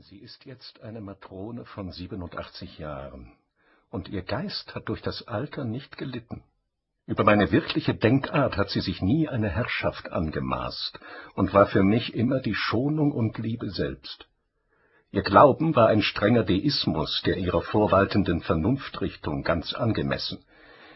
[0.00, 3.32] Sie ist jetzt eine Matrone von 87 Jahren,
[3.90, 6.44] und ihr Geist hat durch das Alter nicht gelitten.
[7.06, 11.00] Über meine wirkliche Denkart hat sie sich nie eine Herrschaft angemaßt
[11.34, 14.28] und war für mich immer die Schonung und Liebe selbst.
[15.10, 20.44] Ihr Glauben war ein strenger Deismus, der ihrer vorwaltenden Vernunftrichtung ganz angemessen.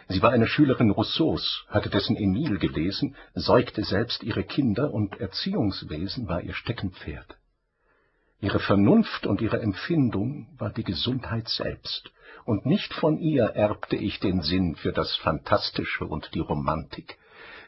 [0.07, 6.29] Sie war eine Schülerin Rousseaus, hatte dessen Emile gelesen, säugte selbst ihre Kinder und Erziehungswesen
[6.29, 7.37] war ihr Steckenpferd.
[8.43, 12.11] Ihre Vernunft und ihre Empfindung war die Gesundheit selbst,
[12.45, 17.19] und nicht von ihr erbte ich den Sinn für das Phantastische und die Romantik.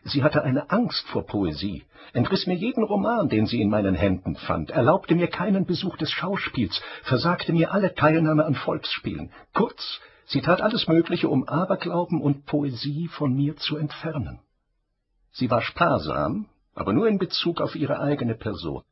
[0.02, 4.34] Sie hatte eine Angst vor Poesie, entriss mir jeden Roman, den sie in meinen Händen
[4.34, 9.30] fand, erlaubte mir keinen Besuch des Schauspiels, versagte mir alle Teilnahme an Volksspielen.
[9.52, 14.40] Kurz, sie tat alles Mögliche, um Aberglauben und Poesie von mir zu entfernen.
[15.30, 18.82] Sie war sparsam, aber nur in Bezug auf ihre eigene Person.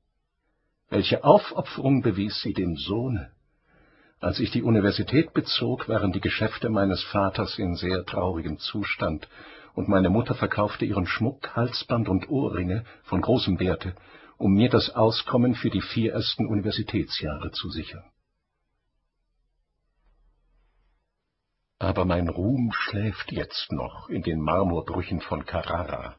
[0.92, 3.30] Welche Aufopferung bewies sie dem Sohne?
[4.20, 9.26] Als ich die Universität bezog, waren die Geschäfte meines Vaters in sehr traurigem Zustand,
[9.72, 13.94] und meine Mutter verkaufte ihren Schmuck, Halsband und Ohrringe von großem Werte,
[14.36, 18.04] um mir das Auskommen für die vier ersten Universitätsjahre zu sichern.
[21.78, 26.16] Aber mein Ruhm schläft jetzt noch in den Marmorbrüchen von Carrara,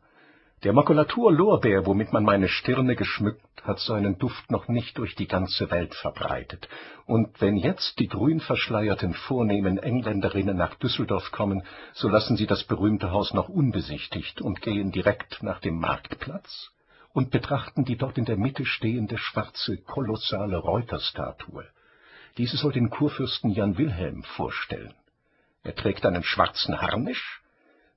[0.64, 5.70] der Makulatur-Lorbeer, womit man meine Stirne geschmückt, hat seinen Duft noch nicht durch die ganze
[5.72, 6.70] Welt verbreitet,
[7.06, 12.64] und wenn jetzt die grün verschleierten vornehmen Engländerinnen nach Düsseldorf kommen, so lassen sie das
[12.64, 16.72] berühmte Haus noch unbesichtigt und gehen direkt nach dem Marktplatz
[17.12, 21.66] und betrachten die dort in der Mitte stehende schwarze, kolossale Reuterstatue.
[22.38, 24.94] Diese soll den Kurfürsten Jan Wilhelm vorstellen.
[25.64, 27.42] Er trägt einen schwarzen Harnisch,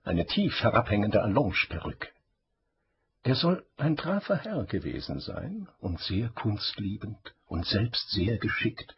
[0.04, 2.08] eine tief herabhängende Allongeperücke.
[3.26, 8.94] Er soll ein braver Herr gewesen sein und sehr kunstliebend und selbst sehr geschickt.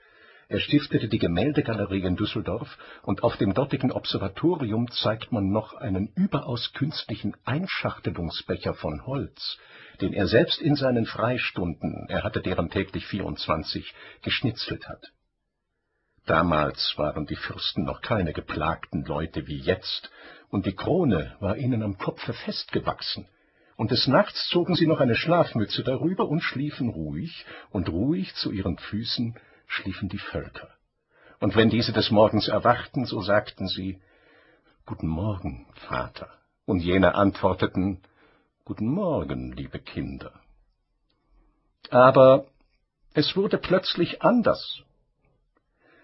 [0.48, 6.09] Er stiftete die Gemäldegalerie in Düsseldorf, und auf dem dortigen Observatorium zeigt man noch einen
[6.09, 9.56] überaus künstlichen Einschachtelungsbecher von Holz,
[10.03, 15.10] den er selbst in seinen Freistunden, er hatte deren täglich 24, geschnitzelt hat.
[16.27, 20.10] Damals waren die Fürsten noch keine geplagten Leute wie jetzt,
[20.50, 23.27] und die Krone war ihnen am Kopfe festgewachsen
[23.78, 28.50] und des Nachts zogen sie noch eine Schlafmütze darüber und schliefen ruhig, und ruhig zu
[28.50, 29.37] ihren Füßen
[29.69, 30.69] schliefen die Völker.
[31.39, 34.00] Und wenn diese des Morgens erwachten, so sagten sie,
[34.84, 36.28] Guten Morgen, Vater.
[36.66, 38.00] Und jene antworteten,
[38.65, 40.33] Guten Morgen, liebe Kinder.
[41.89, 42.47] Aber
[43.15, 44.83] es wurde plötzlich anders.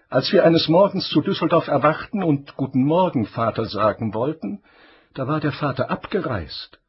[0.07, 4.63] Als wir eines Morgens zu Düsseldorf erwachten und Guten Morgen, Vater sagen wollten,
[5.13, 6.79] da war der Vater abgereist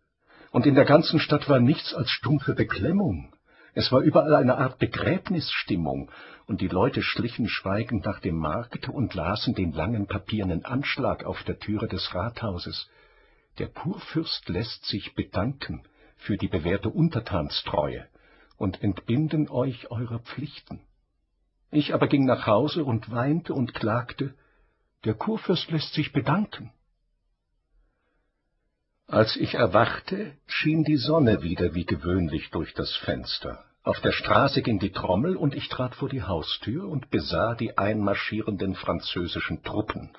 [0.56, 3.30] und in der ganzen Stadt war nichts als stumpfe Beklemmung.
[3.74, 6.10] Es war überall eine Art Begräbnisstimmung,
[6.46, 11.42] und die Leute schlichen schweigend nach dem Markt und lasen den langen papiernen Anschlag auf
[11.42, 12.88] der Türe des Rathauses.
[13.58, 15.82] Der Kurfürst lässt sich bedanken
[16.16, 18.06] für die bewährte Untertanstreue
[18.56, 20.80] und entbinden euch eurer Pflichten.
[21.70, 24.32] Ich aber ging nach Hause und weinte und klagte,
[25.04, 26.72] der Kurfürst lässt sich bedanken.
[29.08, 33.64] Als ich erwachte, schien die Sonne wieder wie gewöhnlich durch das Fenster.
[33.84, 37.78] Auf der Straße ging die Trommel, und ich trat vor die Haustür und besah die
[37.78, 40.10] einmarschierenden französischen Truppen,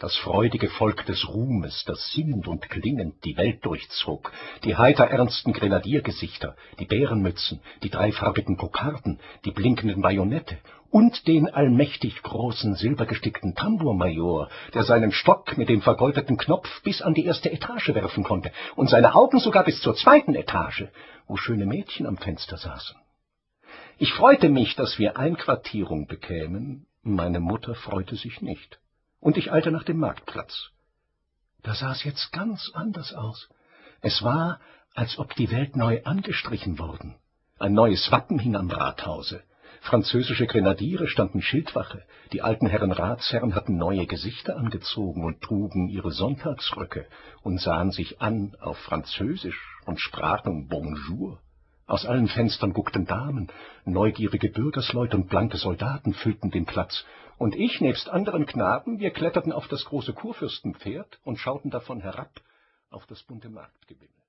[0.00, 4.32] das freudige Volk des Ruhmes, das singend und klingend die Welt durchzog,
[4.64, 10.58] die heiter ernsten Grenadiergesichter, die Bärenmützen, die dreifarbigen Kokarden, die blinkenden Bajonette
[10.94, 17.14] und den allmächtig großen silbergestickten Tambourmajor, der seinen Stock mit dem vergoldeten Knopf bis an
[17.14, 20.84] die erste Etage werfen konnte und seine Augen sogar bis zur zweiten Etage,
[21.26, 22.96] wo schöne Mädchen am Fenster saßen.
[23.98, 28.78] Ich freute mich, dass wir Einquartierung bekämen, meine Mutter freute sich nicht,
[29.18, 30.70] und ich eilte nach dem Marktplatz.
[31.64, 33.48] Da sah es jetzt ganz anders aus.
[34.00, 34.60] Es war,
[34.94, 37.16] als ob die Welt neu angestrichen worden.
[37.58, 39.42] Ein neues Wappen hing am Rathause,
[39.84, 46.10] Französische Grenadiere standen Schildwache, die alten Herren Ratsherren hatten neue Gesichter angezogen und trugen ihre
[46.10, 47.06] Sonntagsröcke
[47.42, 51.38] und sahen sich an auf Französisch und sprachen Bonjour.
[51.86, 53.48] Aus allen Fenstern guckten Damen,
[53.84, 57.04] neugierige Bürgersleute und blanke Soldaten füllten den Platz,
[57.36, 62.30] und ich nebst anderen Knaben, wir kletterten auf das große Kurfürstenpferd und schauten davon herab
[62.88, 64.23] auf das bunte Marktgewimmel.